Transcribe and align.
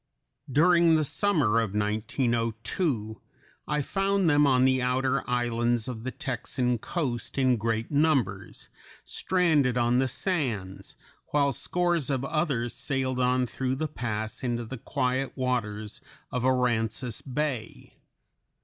During 0.51 0.95
the 0.95 1.05
summer 1.05 1.59
of 1.59 1.75
1902 1.75 3.21
I 3.67 3.83
found 3.83 4.27
them 4.27 4.47
on 4.47 4.65
the 4.65 4.81
outer 4.81 5.21
islands 5.29 5.87
of 5.87 6.03
the 6.03 6.09
Texan 6.09 6.79
coast 6.79 7.37
in 7.37 7.55
great 7.55 7.91
numbers, 7.91 8.69
stranded 9.05 9.77
on 9.77 9.99
the 9.99 10.07
sands, 10.07 10.95
while 11.27 11.51
scores 11.51 12.09
of 12.09 12.25
others 12.25 12.73
sailed 12.73 13.19
on 13.19 13.45
through 13.45 13.75
the 13.75 13.87
pass 13.87 14.41
into 14.43 14.65
the 14.65 14.79
quiet 14.79 15.37
waters 15.37 16.01
of 16.31 16.41
Aransas 16.41 17.21
Bay. 17.21 17.93